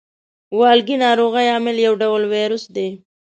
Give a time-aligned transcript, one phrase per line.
[0.59, 2.87] والګی ناروغۍ عامل یو ډول ویروس دی.